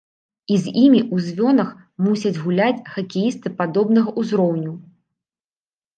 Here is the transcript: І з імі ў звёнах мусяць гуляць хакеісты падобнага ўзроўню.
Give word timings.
І 0.53 0.55
з 0.61 0.71
імі 0.83 1.01
ў 1.01 1.15
звёнах 1.25 1.69
мусяць 2.05 2.33
гуляць 2.47 2.85
хакеісты 2.95 3.47
падобнага 3.61 4.09
ўзроўню. 4.23 4.73